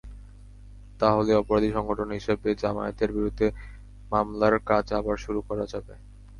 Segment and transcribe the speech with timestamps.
[0.99, 3.47] তাহলেই অপরাধী সংগঠন হিসেবে জামায়াতের বিরুদ্ধে
[4.11, 5.93] মামলার কাজ আবার শুরু করা যাবে।